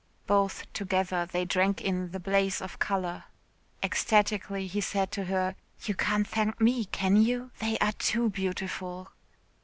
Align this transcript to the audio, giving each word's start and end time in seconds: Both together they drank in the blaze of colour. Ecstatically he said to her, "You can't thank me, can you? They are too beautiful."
Both 0.25 0.63
together 0.73 1.27
they 1.27 1.45
drank 1.45 1.79
in 1.79 2.09
the 2.09 2.19
blaze 2.19 2.59
of 2.59 2.79
colour. 2.79 3.25
Ecstatically 3.83 4.65
he 4.65 4.81
said 4.81 5.11
to 5.11 5.25
her, 5.25 5.55
"You 5.83 5.93
can't 5.93 6.27
thank 6.27 6.59
me, 6.59 6.85
can 6.85 7.17
you? 7.17 7.51
They 7.59 7.77
are 7.77 7.91
too 7.91 8.31
beautiful." 8.31 9.11